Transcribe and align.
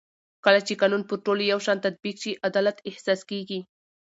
کله 0.45 0.59
چې 0.67 0.77
قانون 0.81 1.01
پر 1.09 1.17
ټولو 1.25 1.41
یو 1.51 1.59
شان 1.65 1.77
تطبیق 1.85 2.15
شي 2.23 2.31
عدالت 2.47 2.77
احساس 2.89 3.21
کېږي 3.29 3.59